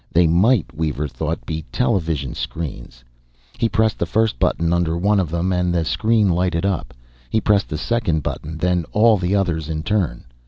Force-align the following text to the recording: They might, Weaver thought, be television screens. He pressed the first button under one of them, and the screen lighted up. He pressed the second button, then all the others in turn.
They 0.11 0.25
might, 0.25 0.75
Weaver 0.75 1.07
thought, 1.07 1.45
be 1.45 1.61
television 1.71 2.33
screens. 2.33 3.03
He 3.59 3.69
pressed 3.69 3.99
the 3.99 4.07
first 4.07 4.39
button 4.39 4.73
under 4.73 4.97
one 4.97 5.19
of 5.19 5.29
them, 5.29 5.53
and 5.53 5.71
the 5.71 5.85
screen 5.85 6.27
lighted 6.29 6.65
up. 6.65 6.91
He 7.29 7.39
pressed 7.39 7.69
the 7.69 7.77
second 7.77 8.23
button, 8.23 8.57
then 8.57 8.85
all 8.93 9.17
the 9.17 9.35
others 9.35 9.69
in 9.69 9.83
turn. 9.83 10.25